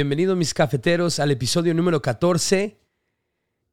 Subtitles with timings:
[0.00, 2.80] Bienvenidos mis cafeteros al episodio número 14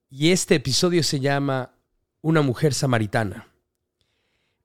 [0.09, 1.71] y este episodio se llama
[2.19, 3.47] Una mujer samaritana.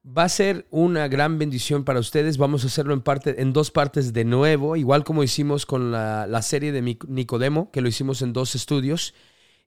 [0.05, 2.37] Va a ser una gran bendición para ustedes.
[2.37, 6.27] Vamos a hacerlo en, parte, en dos partes de nuevo, igual como hicimos con la,
[6.27, 9.15] la serie de Nicodemo, que lo hicimos en dos estudios.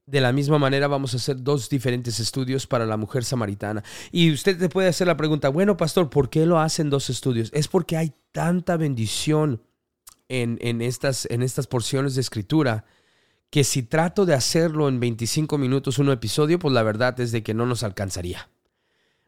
[0.05, 3.85] De la misma manera vamos a hacer dos diferentes estudios para la mujer samaritana.
[4.11, 7.51] Y usted te puede hacer la pregunta, bueno, pastor, ¿por qué lo hacen dos estudios?
[7.53, 9.61] Es porque hay tanta bendición
[10.29, 12.85] en, estas, en estas porciones de escritura
[13.49, 17.43] que si trato de hacerlo en 25 minutos un episodio, pues la verdad es de
[17.43, 18.49] que no nos alcanzaría.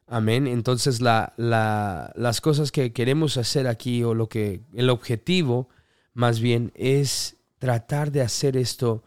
[0.08, 0.48] Amén.
[0.48, 5.70] Entonces la, la, las cosas que queremos hacer aquí o lo que el objetivo
[6.14, 9.04] más bien es tratar de hacer esto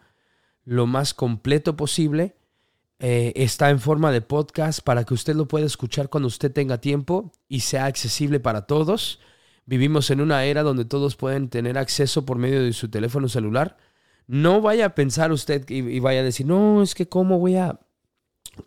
[0.63, 2.35] lo más completo posible.
[2.99, 6.79] Eh, está en forma de podcast para que usted lo pueda escuchar cuando usted tenga
[6.79, 9.19] tiempo y sea accesible para todos.
[9.71, 13.77] Vivimos en una era donde todos pueden tener acceso por medio de su teléfono celular.
[14.27, 17.79] No vaya a pensar usted y, vaya a decir, no, es que cómo voy a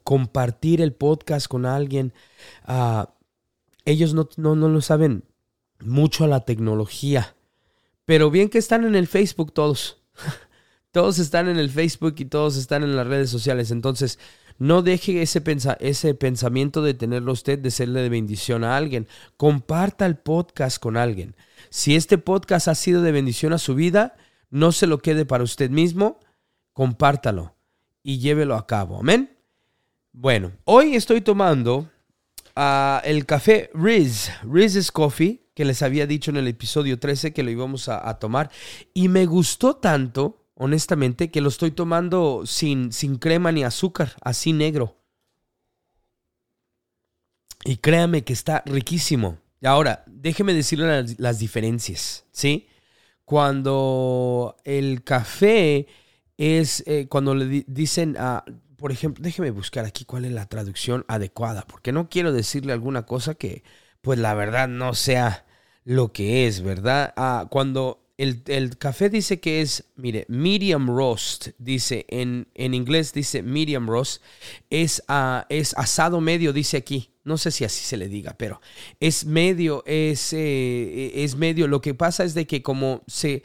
[0.02, 2.14] compartir el podcast con alguien.
[2.64, 3.12] Ah,
[3.84, 5.24] ellos no, no, no lo saben
[5.78, 7.36] mucho a la tecnología.
[8.06, 10.02] Pero bien que están en el Facebook todos.
[10.90, 13.72] Todos están en el Facebook y todos están en las redes sociales.
[13.72, 14.20] Entonces,
[14.58, 15.42] no deje ese,
[15.80, 19.08] ese pensamiento de tenerlo usted, de serle de bendición a alguien.
[19.36, 21.34] Comparta el podcast con alguien.
[21.70, 24.16] Si este podcast ha sido de bendición a su vida,
[24.50, 26.20] no se lo quede para usted mismo,
[26.72, 27.54] compártalo
[28.02, 29.00] y llévelo a cabo.
[29.00, 29.36] Amén.
[30.12, 31.90] Bueno, hoy estoy tomando
[32.56, 37.42] uh, el café Riz, Riz's Coffee, que les había dicho en el episodio 13 que
[37.42, 38.50] lo íbamos a tomar.
[38.92, 44.52] Y me gustó tanto honestamente, que lo estoy tomando sin, sin crema ni azúcar, así
[44.52, 44.96] negro.
[47.64, 49.38] Y créame que está riquísimo.
[49.62, 52.68] Ahora, déjeme decirle las, diferencias, ¿sí?
[53.24, 55.86] Cuando el café
[56.36, 58.16] es, eh, cuando le dicen,
[58.76, 63.06] por ejemplo, déjeme buscar aquí cuál es la traducción adecuada, porque no quiero decirle alguna
[63.06, 63.62] cosa que,
[64.02, 65.46] pues la verdad, no sea
[65.84, 67.14] lo que es, ¿verdad?
[67.16, 73.42] Ah, cuando el, café dice que es, mire, medium roast, dice en, en inglés, dice
[73.42, 74.22] medium roast,
[74.70, 75.02] es,
[75.48, 77.10] es asado medio, dice aquí.
[77.24, 78.60] No sé si así se le diga, pero
[79.00, 81.66] es medio, es, eh, es medio.
[81.68, 83.42] Lo que pasa es de que como se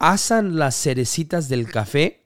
[0.00, 2.24] asan las cerecitas del café,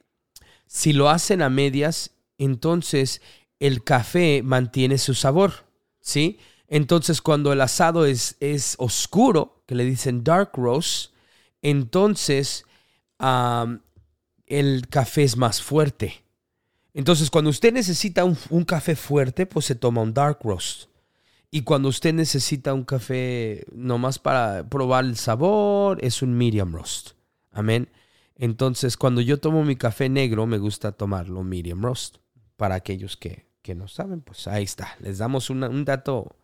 [0.65, 3.21] si lo hacen a medias, entonces
[3.59, 5.67] el café mantiene su sabor,
[6.01, 6.39] ¿sí?
[6.67, 11.14] Entonces cuando el asado es, es oscuro, que le dicen dark roast,
[11.65, 12.63] entonces
[13.19, 16.23] el café es más fuerte.
[16.93, 20.89] Entonces, cuando usted necesita un, café fuerte, pues se toma un dark roast.
[21.49, 27.13] Y cuando usted necesita un café nomás para probar el sabor, es un medium roast.
[27.51, 27.89] Amén.
[28.35, 32.17] Entonces, cuando yo tomo mi café negro, me gusta tomarlo medium roast.
[32.57, 34.95] Para aquellos que, no saben, pues ahí está.
[34.99, 36.35] Les damos un dato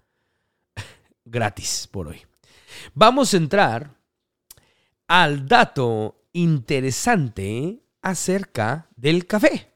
[1.26, 2.22] gratis por hoy.
[2.96, 4.01] Vamos a entrar
[5.12, 9.68] al dato interesante acerca del café.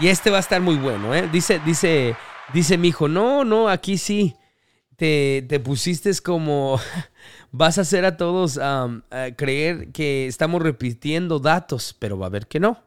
[0.00, 1.28] Y este va a estar muy bueno, ¿eh?
[1.30, 2.16] Dice, dice,
[2.52, 4.34] dice mi hijo, no, no, aquí sí.
[4.96, 6.80] Te, te pusiste como,
[7.52, 8.58] vas a hacer a todos
[9.36, 12.82] creer que estamos repitiendo datos, pero va a ver que no.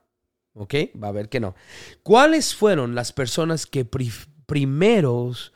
[0.55, 0.73] ¿Ok?
[1.01, 1.55] Va a ver que no.
[2.03, 3.85] ¿Cuáles fueron las personas que
[4.45, 5.53] primeros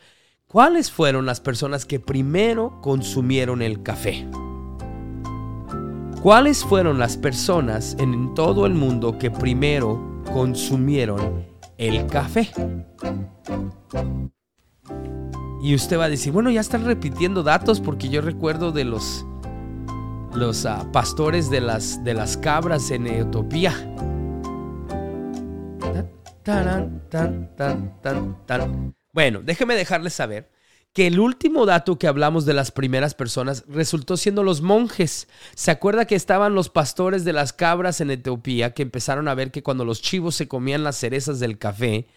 [0.52, 4.28] ¿Cuáles fueron las personas que primero consumieron el café?
[6.22, 11.46] ¿Cuáles fueron las personas en todo el mundo que primero consumieron
[11.78, 12.52] el café?
[15.64, 19.26] Y usted va a decir, bueno, ya están repitiendo datos porque yo recuerdo de los,
[20.34, 23.74] los ah, pastores de las, de las cabras en Etiopía.
[26.44, 30.50] Tan, tan, tan, bueno, déjeme dejarles saber
[30.94, 35.28] que el último dato que hablamos de las primeras personas resultó siendo los monjes.
[35.56, 39.52] ¿Se acuerda que estaban los pastores de las cabras en Etiopía que empezaron a ver
[39.52, 42.08] que cuando los chivos se comían las cerezas del café,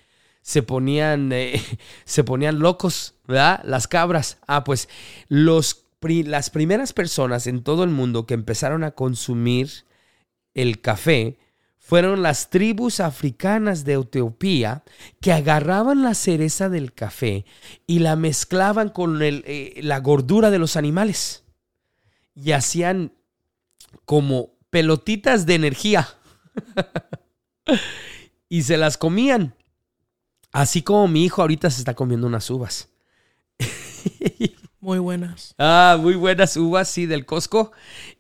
[0.43, 1.63] se ponían, eh,
[2.05, 3.61] se ponían locos, ¿verdad?
[3.65, 4.39] Las cabras.
[4.47, 4.89] Ah, pues
[5.29, 9.85] los, las primeras personas en todo el mundo que empezaron a consumir
[10.55, 11.39] el café
[11.85, 14.85] fueron las tribus africanas de Etiopía
[15.21, 17.45] que agarraban la cereza del café
[17.87, 21.45] y la mezclaban con eh, la gordura de los animales
[22.35, 23.13] y hacían
[24.07, 26.09] como pelotitas de energía
[28.49, 29.55] y se las comían.
[30.53, 32.89] Así como mi hijo ahorita se está comiendo unas uvas.
[34.81, 35.55] Muy buenas.
[35.59, 37.73] Ah, muy buenas uvas, sí, del Costco.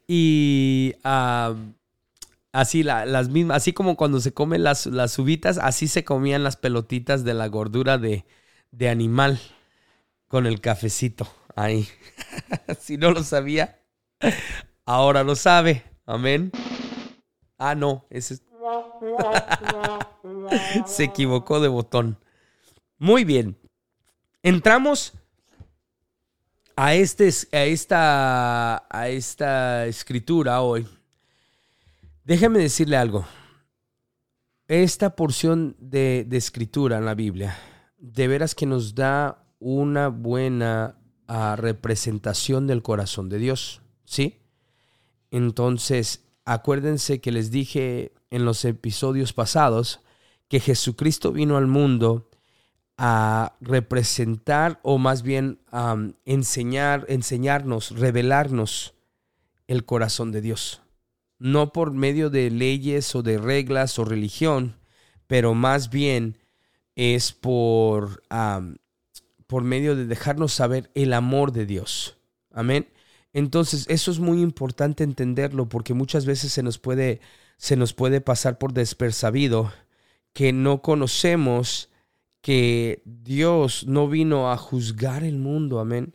[0.07, 1.55] Y ah,
[2.55, 6.57] así, las mismas, así como cuando se comen las, las uvitas, así se comían las
[6.57, 8.25] pelotitas de la gordura de,
[8.71, 9.41] de animal
[10.29, 11.89] con el cafecito ahí.
[12.81, 13.81] si no lo sabía,
[14.87, 15.83] ahora lo sabe.
[16.07, 16.53] Amén.
[17.59, 18.37] Ah, no, ese
[20.87, 22.21] se equivocó de botón.
[22.99, 23.59] Muy bien.
[24.45, 25.13] Entramos
[26.77, 30.87] a, este, a, esta, a esta escritura hoy.
[32.25, 33.27] Déjeme decirle algo.
[34.67, 37.59] Esta porción de, de escritura en la Biblia,
[37.99, 40.97] de veras que nos da una buena
[41.29, 44.41] ah, representación del corazón de Dios, ¿sí?
[45.31, 50.01] Entonces, acuérdense que les dije en los episodios pasados
[50.49, 52.31] que Jesucristo vino al mundo
[52.97, 58.95] a representar o más bien a enseñar, enseñarnos, revelarnos
[59.67, 60.84] el corazón de Dios.
[61.45, 64.77] No por medio de leyes o de reglas o religión,
[65.27, 66.39] pero más bien
[66.97, 68.23] es por,
[69.47, 72.17] por medio de dejarnos saber el amor de Dios.
[72.51, 72.89] Amén.
[73.35, 77.21] Entonces, eso es muy importante entenderlo porque muchas veces se nos puede,
[77.59, 79.71] se nos puede pasar por despersabido
[80.33, 81.91] que no conocemos
[82.41, 86.15] que Dios no vino a juzgar el mundo, amén.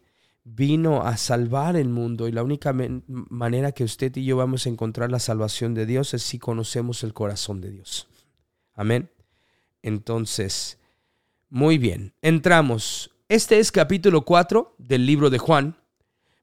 [0.51, 2.74] Vino a salvar el mundo y la única
[3.07, 7.04] manera que usted y yo vamos a encontrar la salvación de Dios es si conocemos
[7.04, 8.07] el corazón de Dios.
[8.74, 9.12] Amén.
[9.84, 10.80] Entonces,
[11.50, 13.12] muy bien, entramos.
[13.28, 15.78] Este es capítulo 4 del libro de Juan.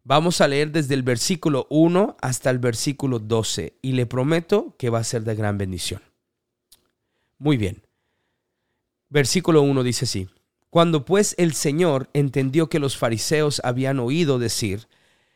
[0.05, 4.89] Vamos a leer desde el versículo 1 hasta el versículo 12 y le prometo que
[4.89, 6.01] va a ser de gran bendición.
[7.39, 7.83] Muy bien.
[9.09, 10.29] Versículo 1 dice así.
[10.77, 14.89] Cuando pues el Señor entendió que los fariseos habían oído decir,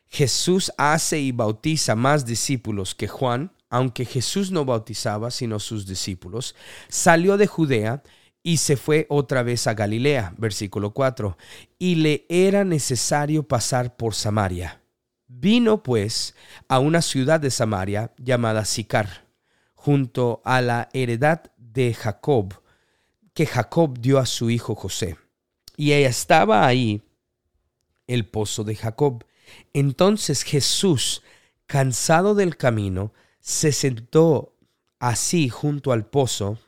[0.06, 6.54] Jesús hace y bautiza más discípulos que Juan, aunque Jesús no bautizaba sino sus discípulos,
[6.88, 8.02] salió de Judea
[8.42, 11.38] y se fue otra vez a Galilea, versículo 4,
[11.78, 14.82] y le era necesario pasar por Samaria.
[15.26, 16.34] Vino pues
[16.68, 19.26] a una ciudad de Samaria llamada Sicar,
[19.72, 22.60] junto a la heredad de Jacob,
[23.32, 25.16] que Jacob dio a su hijo José.
[25.80, 27.00] Y estaba ahí
[28.06, 29.24] el pozo de Jacob.
[29.72, 31.22] Entonces Jesús,
[31.64, 34.58] cansado del camino, se sentó
[34.98, 36.58] así junto al pozo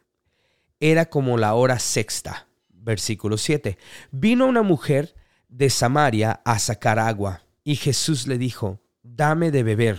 [0.81, 2.49] era como la hora sexta.
[2.71, 3.77] Versículo 7.
[4.13, 5.15] Vino una mujer
[5.51, 9.99] de Samaria a sacar agua, y Jesús le dijo, dame de beber,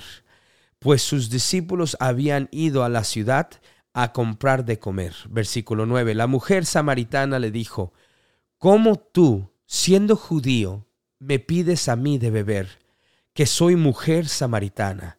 [0.80, 3.52] pues sus discípulos habían ido a la ciudad
[3.94, 5.14] a comprar de comer.
[5.30, 6.16] Versículo 9.
[6.16, 7.94] La mujer samaritana le dijo,
[8.64, 10.88] ¿cómo tú, siendo judío,
[11.20, 12.80] me pides a mí de beber,
[13.34, 15.18] que soy mujer samaritana?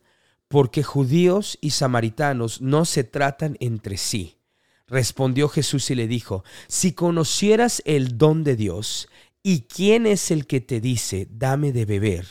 [0.48, 4.38] Porque judíos y samaritanos no se tratan entre sí.
[4.86, 9.10] Respondió Jesús y le dijo, si conocieras el don de Dios
[9.42, 12.26] y quién es el que te dice, dame de beber,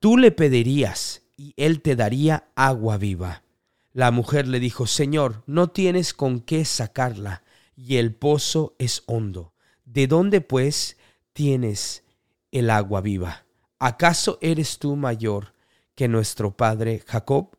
[0.00, 3.44] tú le pedirías y él te daría agua viva.
[3.92, 7.44] La mujer le dijo, Señor, no tienes con qué sacarla
[7.76, 9.54] y el pozo es hondo.
[9.92, 10.96] ¿De dónde pues
[11.32, 12.04] tienes
[12.52, 13.44] el agua viva?
[13.78, 15.54] ¿Acaso eres tú mayor
[15.94, 17.56] que nuestro padre Jacob,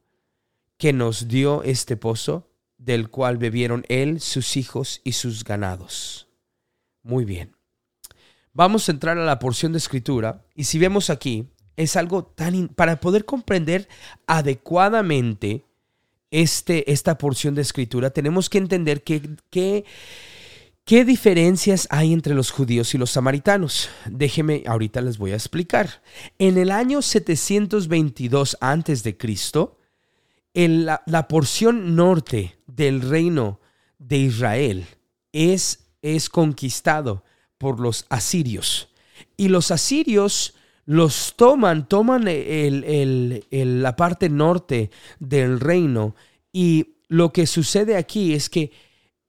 [0.78, 2.50] que nos dio este pozo?
[2.80, 6.28] del cual bebieron él, sus hijos y sus ganados.
[7.04, 7.56] Muy bien.
[8.54, 12.70] Vamos a entrar a la porción de escritura y si vemos aquí, es algo tan...
[12.70, 13.88] para poder comprender
[14.26, 15.66] adecuadamente
[16.32, 19.86] este, esta porción de escritura, tenemos que entender que,
[20.90, 23.92] qué diferencias hay entre los judíos y los samaritanos.
[24.10, 26.02] Déjeme, ahorita les voy a explicar.
[26.40, 29.78] En el año 722 antes de Cristo,
[30.56, 33.60] la, porción norte del reino
[34.00, 34.88] de Israel
[35.32, 37.24] es, es conquistado
[37.60, 38.90] por los asirios.
[39.38, 40.56] Y los asirios
[40.86, 46.16] los toman, toman el, la parte norte del reino.
[46.52, 48.72] Y lo que sucede aquí es que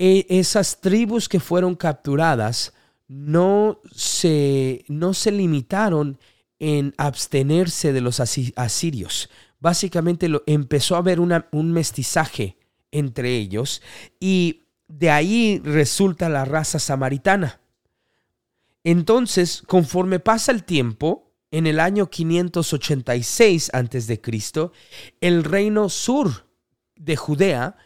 [0.01, 2.73] esas tribus que fueron capturadas
[3.07, 6.19] no se, no se limitaron
[6.59, 9.29] en abstenerse de los asirios
[9.61, 12.57] básicamente empezó a haber un mestizaje
[12.91, 13.83] entre ellos
[14.19, 17.61] y de ahí resulta la raza samaritana.
[18.83, 24.21] Entonces, conforme pasa el tiempo, en el año 586 a.C.,
[25.21, 26.47] el reino sur
[26.97, 27.77] de Judea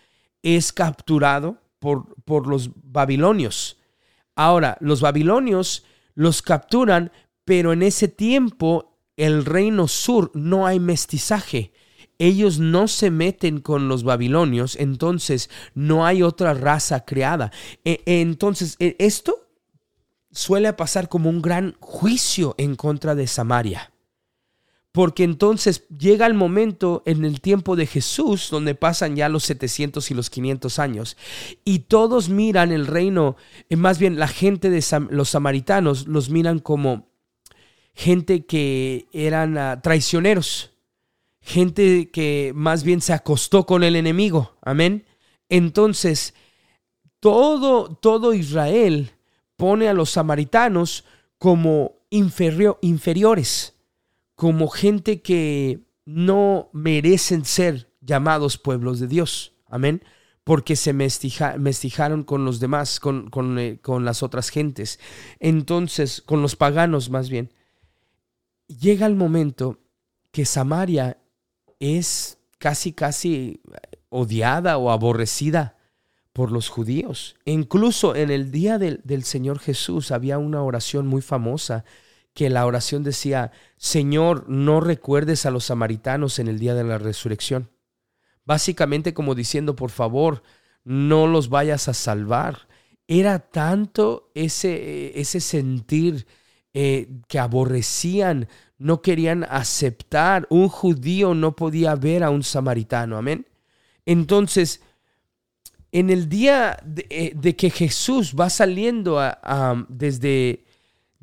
[0.43, 3.79] es capturado por, los babilonios.
[4.35, 7.13] Ahora, los babilonios los capturan,
[7.45, 11.73] Pero en ese tiempo, el reino sur no hay mestizaje.
[12.19, 17.53] Ellos no se meten con los babilonios, entonces no hay otra raza creada.
[17.85, 19.47] E, entonces, e, esto
[20.31, 23.94] suele pasar como un gran juicio en contra de Samaria.
[24.95, 30.09] Porque entonces llega el momento en el tiempo de Jesús, donde pasan ya los 700
[30.13, 31.17] y los 500 años,
[31.65, 33.35] y todos miran el reino,
[33.69, 37.09] eh, más bien la gente de los samaritanos los miran como
[37.93, 40.71] gente que eran ah, traicioneros,
[41.41, 45.07] gente que más bien se acostó con el enemigo, amén.
[45.49, 46.35] Entonces,
[47.19, 49.11] todo, todo Israel
[49.57, 51.05] pone a los samaritanos
[51.39, 53.74] como inferiores
[54.35, 59.55] como gente que no merecen ser llamados pueblos de Dios.
[59.67, 60.03] Amén.
[60.45, 65.01] Porque se mestijaron con los demás, con, eh, con las otras gentes.
[65.41, 67.53] Entonces, con los paganos más bien.
[68.69, 69.79] Llega el momento
[70.31, 71.19] que Samaria
[71.79, 73.63] es casi, casi
[74.09, 75.77] odiada o aborrecida
[76.33, 77.37] por los judíos.
[77.45, 81.85] incluso en el día del, del, Señor Jesús había una oración muy famosa
[82.35, 86.99] que la oración decía, Señor, no recuerdes a los samaritanos en el día de la
[86.99, 87.71] resurrección.
[88.45, 90.43] Básicamente como diciendo, por favor,
[90.83, 92.69] no los vayas a salvar.
[93.07, 96.27] Era tanto ese, ese sentir
[96.75, 98.49] eh, que aborrecían,
[98.79, 100.47] no querían aceptar.
[100.51, 103.17] Un judío no podía ver a un samaritano.
[103.17, 103.47] Amén.
[104.05, 104.83] Entonces,
[105.93, 109.21] en el día de, eh, que Jesús va saliendo
[109.89, 110.64] desde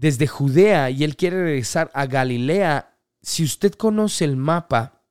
[0.02, 5.04] desde Judea y él quiere regresar a Galilea, si usted conoce el mapa,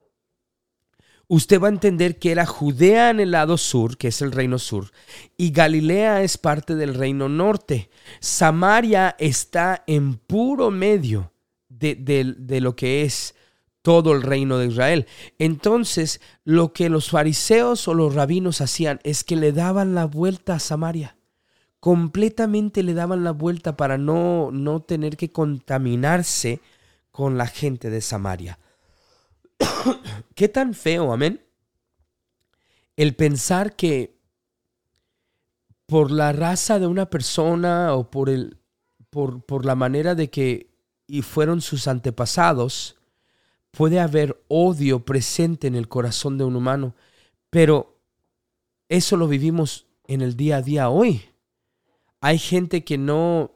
[1.28, 4.59] usted va a entender que era Judea en el lado sur, que es el reino
[4.59, 4.90] sur,
[5.37, 7.88] y Galilea es parte del reino norte.
[8.18, 11.32] Samaria está en puro medio
[11.68, 13.37] de, de, lo que es
[13.82, 15.06] todo el reino de Israel.
[15.38, 20.54] Entonces, lo que los fariseos o los rabinos hacían es que le daban la vuelta
[20.54, 21.16] a Samaria
[21.80, 26.60] completamente le daban la vuelta para no, no tener que contaminarse
[27.10, 28.58] con la gente de Samaria.
[30.34, 31.42] Qué tan feo, amén.
[32.96, 34.18] El pensar que
[35.87, 38.58] por la raza de una persona o por, el,
[39.08, 40.70] por, por la manera de que
[41.06, 42.96] y fueron sus antepasados,
[43.72, 46.94] puede haber odio presente en el corazón de un humano,
[47.50, 47.99] pero
[48.88, 51.29] eso lo vivimos en el día a día hoy.
[52.21, 53.53] Hay gente que no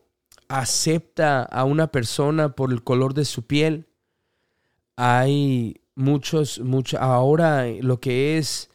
[0.48, 3.86] acepta a una persona por el color de su piel.
[4.96, 8.70] Hay muchos, mucho, ahora lo que es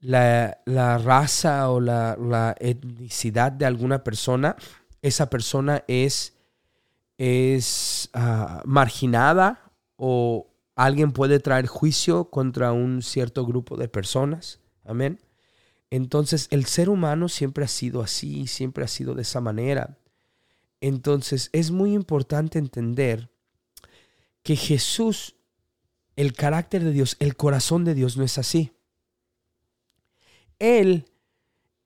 [0.00, 4.56] la, raza o la, etnicidad de alguna persona,
[5.02, 6.36] esa persona es,
[7.18, 14.60] es ah, marginada o alguien puede traer juicio contra un cierto grupo de personas.
[14.84, 15.18] Amén.
[15.90, 19.98] Entonces el ser humano siempre ha sido así, siempre ha sido de esa manera.
[20.80, 23.30] Entonces es muy importante entender
[24.42, 25.36] que Jesús,
[26.16, 28.72] el carácter de Dios, el corazón de Dios no es así.
[30.58, 31.06] Él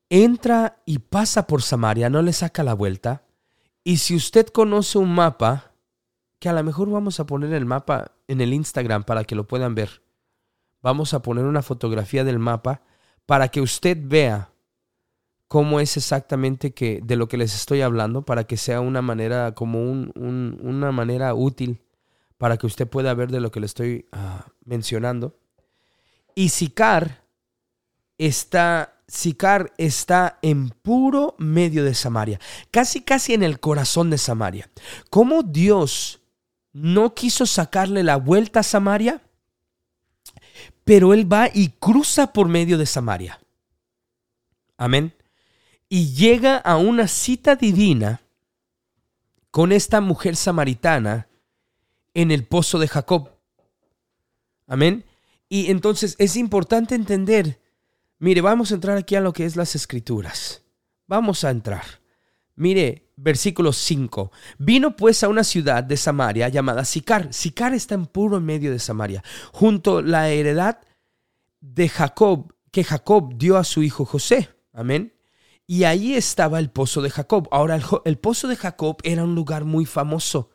[0.09, 3.23] entra y pasa por Samaria, no le saca la vuelta.
[3.83, 5.71] Y si usted conoce un mapa,
[6.39, 9.47] que a lo mejor vamos a poner el mapa en el Instagram para que lo
[9.47, 10.03] puedan ver.
[10.81, 12.81] Vamos a poner una fotografía del mapa
[13.25, 14.51] para que usted vea
[15.47, 19.53] cómo es exactamente que de lo que les estoy hablando, para que sea una manera
[19.53, 21.81] como una manera útil
[22.37, 25.37] para que usted pueda ver de lo que le estoy ah, mencionando.
[26.33, 27.23] Y Sicar
[28.17, 32.39] está Sicar está en puro medio de Samaria,
[32.71, 34.71] casi casi en el corazón de Samaria.
[35.09, 36.21] ¿Cómo Dios
[36.71, 39.21] no quiso sacarle la vuelta a Samaria?
[40.83, 43.39] Pero él va y cruza por medio de Samaria.
[44.77, 45.13] Amén.
[45.89, 48.21] Y llega a una cita divina
[49.51, 51.27] con esta mujer samaritana
[52.13, 53.29] en el pozo de Jacob.
[54.67, 55.05] Amén.
[55.49, 57.59] Y entonces es importante entender,
[58.19, 60.63] mire, vamos a entrar aquí a lo que es las escrituras.
[61.07, 61.83] Vamos a entrar.
[62.55, 64.31] Mire, versículo 5.
[64.57, 67.33] Vino pues a una ciudad de Samaria llamada Sicar.
[67.33, 70.79] Sicar está en puro medio de Samaria, junto a la heredad
[71.59, 74.49] de Jacob que Jacob dio a su hijo José.
[74.73, 75.13] Amén.
[75.67, 77.47] Y ahí estaba el pozo de Jacob.
[77.51, 80.49] Ahora, el, el, pozo de Jacob era un lugar muy famoso.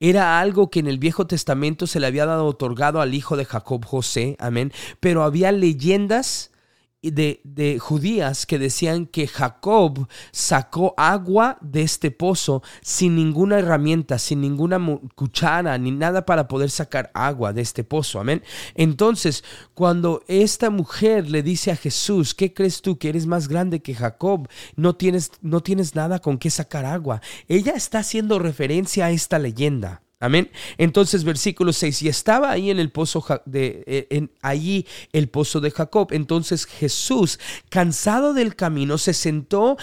[0.00, 3.44] Era algo que en el Viejo Testamento se le había dado otorgado al hijo de
[3.44, 4.36] Jacob José.
[4.38, 4.72] Amén.
[5.00, 6.52] Pero había leyendas
[7.02, 14.18] de, de, judías que decían que Jacob sacó agua de este pozo sin ninguna herramienta,
[14.18, 14.80] sin ninguna
[15.14, 18.20] cuchara ni nada para poder sacar agua de este pozo.
[18.20, 18.42] Amén.
[18.74, 23.80] Entonces, cuando esta mujer le dice a Jesús, ¿qué crees tú que eres más grande
[23.80, 24.48] que Jacob?
[24.74, 27.20] No tienes, no tienes nada con qué sacar agua.
[27.46, 30.02] Ella está haciendo referencia a esta leyenda.
[30.20, 30.50] Amén.
[30.78, 35.70] Entonces, versículo 6, y estaba ahí en el pozo de, en, allí el pozo de
[35.70, 36.08] Jacob.
[36.10, 39.76] Entonces Jesús, cansado del camino, se sentó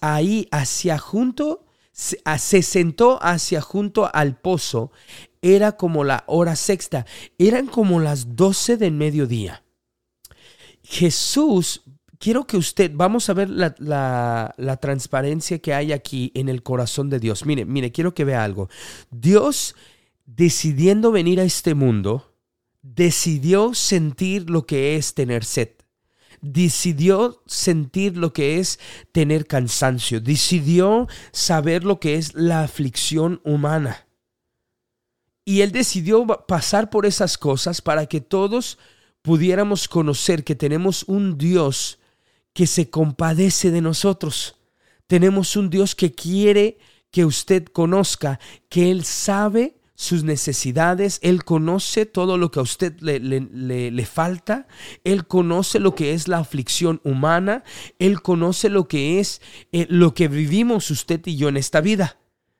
[0.00, 4.92] ahí hacia junto, se sentó hacia junto al pozo.
[5.42, 7.04] Era como la hora sexta,
[7.38, 9.62] eran como las doce del mediodía.
[10.82, 11.82] Jesús
[12.18, 17.20] quiero que usted, vamos a ver la, transparencia que hay aquí en el corazón de
[17.20, 17.46] Dios.
[17.46, 18.68] Mire, mire, quiero que vea algo.
[19.10, 19.74] Dios,
[20.24, 22.34] decidiendo venir a este mundo,
[22.82, 25.70] decidió sentir lo que es tener sed.
[26.42, 28.78] Decidió sentir lo que es
[29.12, 30.20] tener cansancio.
[30.20, 34.06] Decidió saber lo que es la aflicción humana.
[35.44, 38.78] Y Él decidió pasar por esas cosas para que todos
[39.22, 41.98] pudiéramos conocer que tenemos un Dios
[42.56, 44.56] que se compadece de nosotros.
[45.06, 46.78] Tenemos un Dios que quiere
[47.10, 52.98] que usted conozca, que Él sabe sus necesidades, Él conoce todo lo que a usted
[53.00, 54.68] le, falta,
[55.04, 57.62] Él conoce lo que es la aflicción humana,
[57.98, 62.16] Él conoce lo que es eh, lo que vivimos usted y yo en esta vida.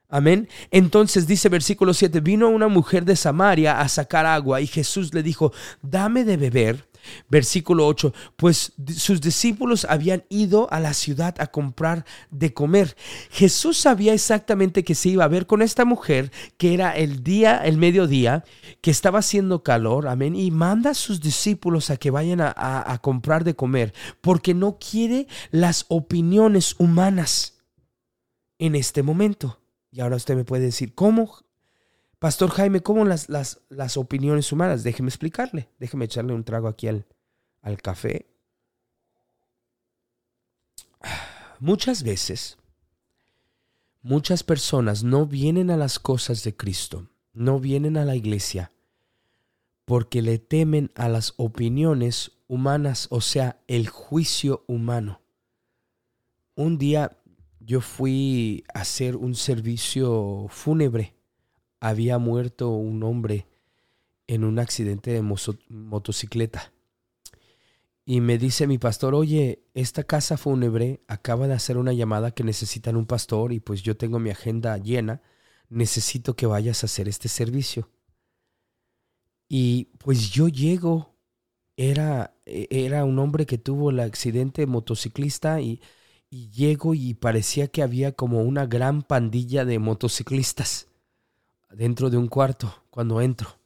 [0.09, 0.47] Amén.
[0.69, 5.23] Entonces dice versículo 7, vino una mujer de Samaria a sacar agua y Jesús le
[5.23, 6.87] dijo, dame de beber.
[7.29, 12.95] Versículo 8, pues sus discípulos habían ido a la ciudad a comprar de comer.
[13.29, 17.57] Jesús sabía exactamente que se iba a ver con esta mujer, que era el día,
[17.57, 18.43] el mediodía,
[18.81, 22.97] que estaba haciendo calor, amén, y manda a sus discípulos a que vayan a, a
[22.99, 27.57] comprar de comer, porque no quiere las opiniones humanas
[28.59, 29.59] en este momento.
[29.91, 31.46] Y ahora usted me puede decir, ¿cómo
[32.19, 34.83] Pastor Jaime, ¿cómo las, las, las opiniones humanas?
[34.83, 35.69] Déjeme explicarle.
[35.79, 37.05] Déjeme echarle un trago aquí al,
[37.61, 38.27] al café.
[41.59, 42.57] Muchas veces,
[44.01, 48.71] muchas personas no vienen a las cosas de Cristo, no vienen a la iglesia
[49.87, 55.21] porque le temen a las opiniones humanas, o sea, el juicio humano.
[56.55, 57.17] Un día
[57.61, 61.16] yo fui a hacer un servicio fúnebre
[61.79, 63.47] había muerto un hombre
[64.27, 66.73] en un accidente de motocicleta.
[68.05, 72.43] Y me dice mi pastor, oye, esta casa fúnebre acaba de hacer una llamada que
[72.43, 75.21] necesitan un pastor y pues yo tengo mi agenda llena,
[75.69, 77.89] necesito que vayas a hacer este servicio.
[79.49, 81.15] Y pues yo llego,
[81.75, 85.81] era, e, era un hombre que tuvo el accidente motociclista y,
[86.29, 90.87] y llego y parecía que había como una gran pandilla de motociclistas
[91.69, 93.57] dentro de un cuarto cuando entro.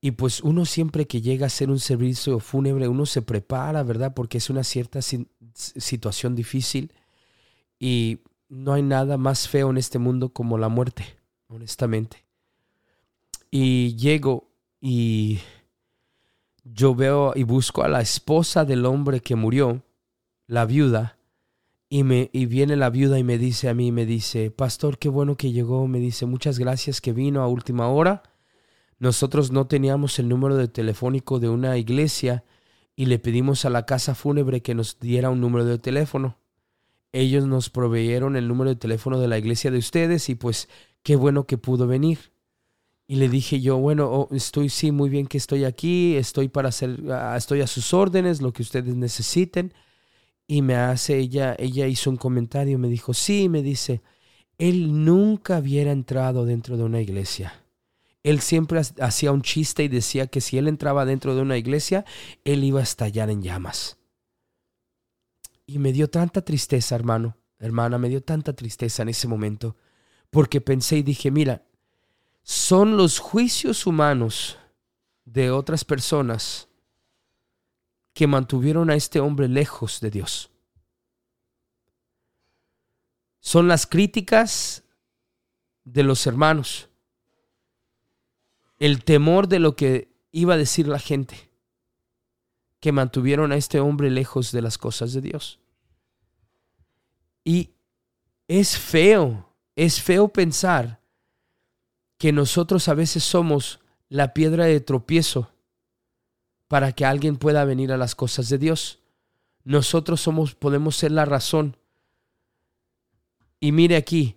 [0.00, 4.14] Y pues uno siempre que llega a hacer un servicio fúnebre, uno se prepara, ¿verdad?
[4.14, 6.92] Porque es una cierta situación difícil
[7.80, 11.04] y no hay nada más feo en este mundo como la muerte,
[11.48, 12.24] honestamente.
[13.50, 14.48] Y llego
[14.80, 15.40] y
[16.62, 19.82] yo veo y busco a la esposa del hombre que murió,
[20.46, 21.17] la viuda,
[21.90, 25.08] y, me, y viene la viuda y me dice a mí, me dice, pastor, qué
[25.08, 28.22] bueno que llegó, me dice, muchas gracias que vino a última hora.
[28.98, 32.44] Nosotros no teníamos el número de telefónico de una iglesia
[32.96, 36.36] y le pedimos a la casa fúnebre que nos diera un número de teléfono.
[37.12, 40.68] Ellos nos proveyeron el número de teléfono de la iglesia de ustedes y pues
[41.02, 42.32] qué bueno que pudo venir.
[43.06, 46.68] Y le dije yo, bueno, oh, estoy sí, muy bien que estoy aquí, estoy para
[46.68, 49.72] hacer, ah, estoy a sus órdenes, lo que ustedes necesiten.
[50.50, 54.00] Y me hace ella, ella hizo un comentario, me dijo, sí, me dice,
[54.56, 57.52] él nunca hubiera entrado dentro de una iglesia.
[58.22, 62.06] Él siempre hacía un chiste y decía que si él entraba dentro de una iglesia,
[62.44, 63.98] él iba a estallar en llamas.
[65.66, 69.76] Y me dio tanta tristeza, hermano, hermana, me dio tanta tristeza en ese momento,
[70.30, 71.62] porque pensé y dije, mira,
[72.42, 74.58] son los juicios humanos
[75.26, 76.67] de otras personas
[78.18, 80.50] que mantuvieron a este hombre lejos de Dios.
[83.38, 84.82] Son las críticas
[85.84, 86.88] de los hermanos,
[88.80, 91.48] el temor de lo que iba a decir la gente,
[92.80, 95.60] que mantuvieron a este hombre lejos de las cosas de Dios.
[97.44, 97.70] Y
[98.48, 101.00] es feo, es feo pensar
[102.16, 103.78] que nosotros a veces somos
[104.08, 105.52] la piedra de tropiezo
[106.68, 109.00] para que alguien pueda venir a las cosas de Dios.
[109.64, 111.76] nosotros somos, podemos ser la razón.
[113.60, 114.36] Y mire aquí,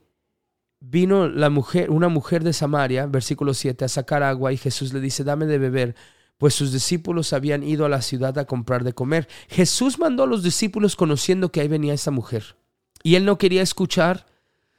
[0.81, 4.99] vino la mujer, una mujer de Samaria, versículo 7, a sacar agua y Jesús le
[4.99, 5.95] dice, dame de beber,
[6.37, 9.29] pues sus discípulos habían ido a la ciudad a comprar de comer.
[9.47, 12.57] Jesús mandó a los discípulos conociendo que ahí venía esa mujer.
[13.03, 14.25] Y él no quería escuchar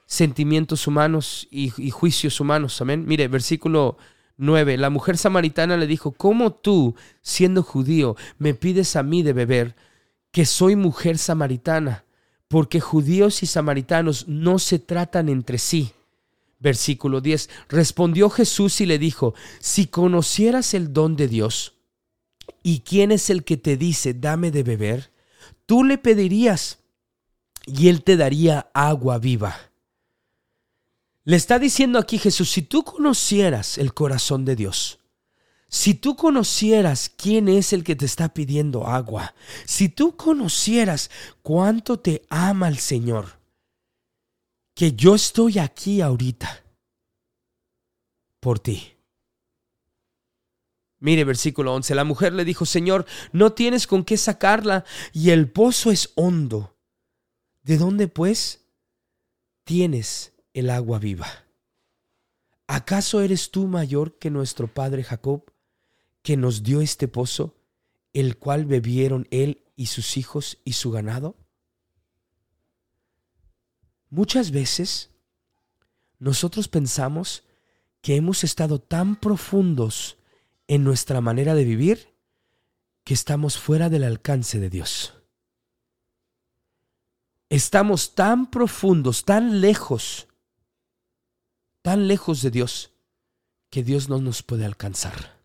[0.07, 2.81] sentimientos humanos y, y juicios humanos.
[2.81, 3.05] Amén.
[3.07, 3.97] Mire, versículo
[4.37, 4.77] 9.
[4.77, 9.77] La mujer samaritana le dijo, ¿cómo tú, siendo judío, me pides a mí de beber,
[10.31, 12.05] que soy mujer samaritana?
[12.49, 15.93] Porque judíos y samaritanos no se tratan entre sí.
[16.59, 17.51] Versículo 10.
[17.69, 21.75] Respondió Jesús y le dijo, si conocieras el don de Dios,
[22.63, 25.11] ¿y quién es el que te dice, dame de beber?
[25.67, 26.79] Tú le pedirías
[27.67, 29.72] y él te daría agua viva.
[31.25, 34.99] Le está diciendo aquí Jesús, si tú conocieras el corazón de Dios,
[35.69, 41.11] si tú conocieras quién es el que te está pidiendo agua, si tú conocieras
[41.43, 43.39] cuánto te ama el Señor,
[44.75, 46.65] que yo estoy aquí ahorita
[48.41, 48.93] por ti.
[50.99, 55.51] Mire versículo 11, la mujer le dijo, Señor, no tienes con qué sacarla y el
[55.51, 56.77] pozo es hondo.
[57.63, 58.67] ¿De dónde pues
[59.65, 61.29] tienes el agua viva?
[62.67, 65.53] ¿Acaso eres tú mayor que nuestro padre Jacob,
[66.23, 67.55] que nos dio este pozo,
[68.13, 71.37] el cual bebieron él y sus hijos y su ganado?
[74.11, 75.11] Muchas veces
[76.19, 77.45] nosotros pensamos
[78.01, 80.19] que hemos estado tan profundos
[80.69, 82.15] en nuestra manera de vivir
[83.05, 85.15] que estamos fuera del alcance de Dios.
[87.49, 90.29] Estamos tan profundos, tan lejos,
[91.83, 92.93] tan lejos de Dios,
[93.71, 95.41] que Dios no nos puede alcanzar.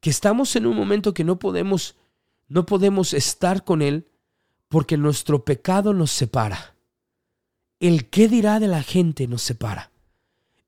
[0.00, 1.96] Que estamos en un momento que no podemos,
[2.48, 4.08] no podemos estar con Él
[4.68, 6.76] porque nuestro pecado nos separa.
[7.80, 9.90] El qué dirá de la gente nos separa.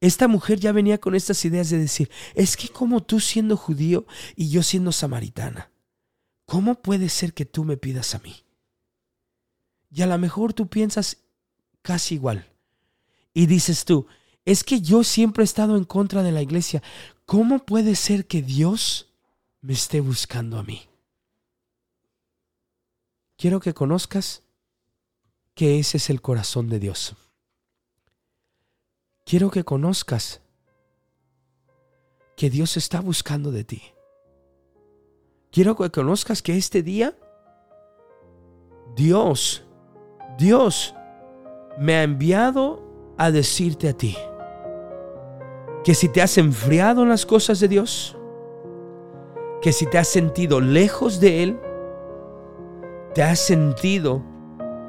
[0.00, 4.07] Esta mujer ya venía con estas ideas de decir, es que como tú siendo judío
[4.37, 5.70] y yo siendo samaritana,
[6.46, 8.37] ¿cómo puede ser que tú me pidas a mí?
[9.90, 11.18] Y a lo mejor tú piensas
[11.83, 12.46] casi igual.
[13.38, 14.09] Y dices tú,
[14.44, 16.83] es que yo siempre he estado en contra de la iglesia.
[17.24, 19.12] ¿Cómo puede ser que Dios
[19.61, 20.88] me esté buscando a mí?
[23.37, 24.42] Quiero que conozcas
[25.55, 27.14] que ese es el corazón de Dios.
[29.24, 30.40] Quiero que conozcas
[32.37, 33.83] que Dios está buscando de ti.
[35.53, 37.16] Quiero que conozcas que este día
[38.96, 39.62] Dios,
[40.37, 40.92] Dios
[41.79, 42.88] me ha enviado
[43.18, 44.16] a decirte a ti
[45.85, 48.16] que si te has enfriado en las cosas de Dios,
[49.61, 51.61] que si te has sentido lejos de Él,
[53.14, 54.22] te has sentido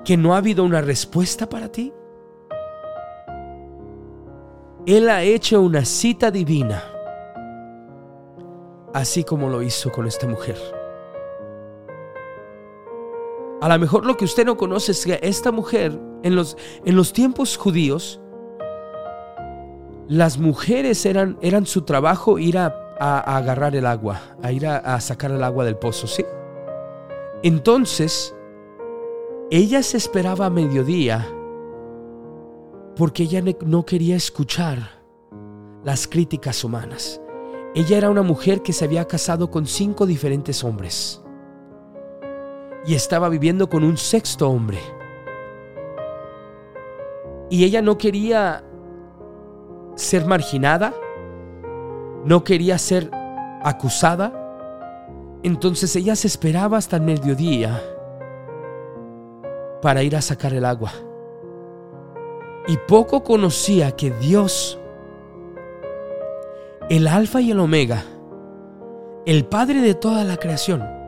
[0.04, 1.94] que no ha habido una respuesta para ti?
[4.86, 6.84] Él ha hecho una cita divina,
[8.94, 10.79] así como lo hizo con esta mujer.
[13.62, 16.96] A lo mejor lo que usted no conoce es que esta mujer, en los, en
[16.96, 18.22] los tiempos judíos,
[20.08, 25.00] las mujeres eran, eran su trabajo ir a, agarrar el agua, a ir a, a
[25.00, 26.26] sacar el agua del pozo, ¿sí?
[27.44, 28.36] Entonces,
[29.52, 31.26] ella se esperaba a mediodía
[32.98, 35.00] porque ella no quería escuchar
[35.86, 37.22] las críticas humanas.
[37.74, 41.22] Ella era una mujer que se había casado con cinco diferentes hombres
[42.86, 44.80] y estaba viviendo con un sexto hombre.
[47.50, 48.64] Y ella no quería
[49.96, 50.94] ser marginada,
[52.26, 53.10] no quería ser
[53.64, 54.34] acusada.
[55.44, 57.82] Entonces ella se esperaba hasta el mediodía
[59.82, 60.92] para ir a sacar el agua.
[62.68, 64.80] Y poco conocía que Dios,
[66.90, 68.04] el alfa y el omega,
[69.26, 70.99] el Padre de toda la creación,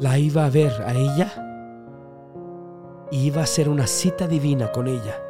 [0.00, 1.44] la iba a ver a ella
[3.10, 5.22] y iba a hacer una cita divina con ella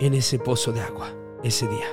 [0.00, 1.86] en ese pozo de agua ese día.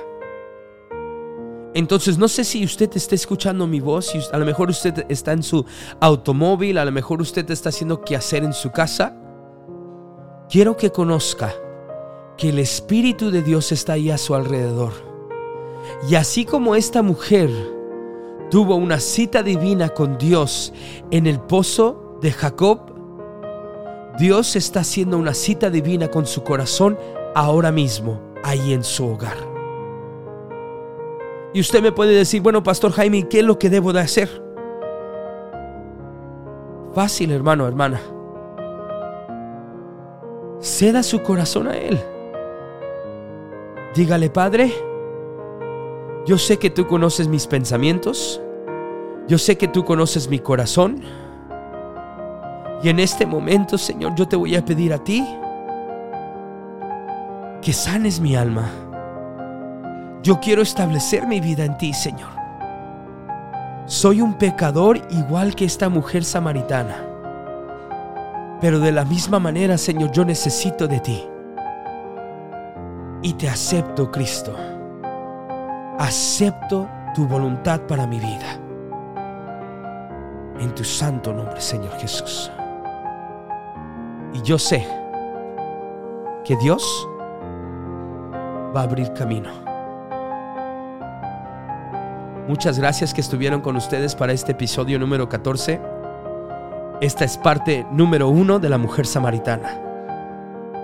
[1.72, 5.42] Entonces, no sé si usted está escuchando mi voz, a lo mejor usted está en
[5.44, 5.64] su
[6.00, 9.16] automóvil, a lo mejor usted está haciendo qué hacer en su casa.
[10.48, 11.54] Quiero que conozca
[12.36, 14.92] que el Espíritu de Dios está ahí a su alrededor.
[16.08, 17.50] Y así como esta mujer
[18.50, 20.72] tuvo una cita divina con Dios
[21.10, 22.80] en el pozo de Jacob,
[24.18, 26.98] Dios está haciendo una cita divina con su corazón
[27.34, 29.36] ahora mismo, ahí en su hogar.
[31.54, 34.28] Y usted me puede decir, bueno, Pastor Jaime, ¿qué es lo que debo de hacer?
[36.92, 38.00] Fácil, hermano, hermana.
[40.60, 41.98] Ceda su corazón a Él.
[43.94, 44.72] Dígale, Padre,
[46.26, 48.40] yo sé que tú conoces mis pensamientos,
[49.26, 51.02] yo sé que tú conoces mi corazón,
[52.82, 55.26] y en este momento, Señor, yo te voy a pedir a ti
[57.60, 58.70] que sanes mi alma.
[60.22, 62.30] Yo quiero establecer mi vida en ti, Señor.
[63.84, 67.06] Soy un pecador igual que esta mujer samaritana.
[68.60, 71.22] Pero de la misma manera, Señor, yo necesito de ti.
[73.22, 74.54] Y te acepto, Cristo.
[76.00, 78.58] Acepto tu voluntad para mi vida.
[80.58, 82.50] En tu santo nombre, Señor Jesús.
[84.32, 84.88] Y yo sé
[86.42, 87.06] que Dios
[88.74, 89.50] va a abrir camino.
[92.48, 95.82] Muchas gracias que estuvieron con ustedes para este episodio número 14.
[97.02, 99.78] Esta es parte número uno de la mujer samaritana.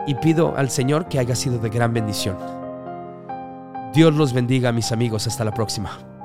[0.06, 2.65] Y pido al Señor que haya sido de gran bendición.
[3.96, 5.26] Dios los bendiga, mis amigos.
[5.26, 6.15] Hasta la próxima.